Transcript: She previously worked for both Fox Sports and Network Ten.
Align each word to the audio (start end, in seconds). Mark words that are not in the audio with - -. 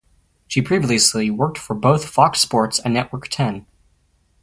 She 0.47 0.63
previously 0.63 1.29
worked 1.29 1.59
for 1.59 1.75
both 1.75 2.05
Fox 2.09 2.39
Sports 2.39 2.79
and 2.79 2.91
Network 2.91 3.27
Ten. 3.27 3.67